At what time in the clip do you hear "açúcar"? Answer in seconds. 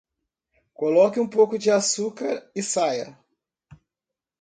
1.69-2.43